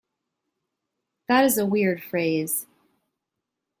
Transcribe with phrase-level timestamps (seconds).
[1.27, 2.65] That is a weird phrase.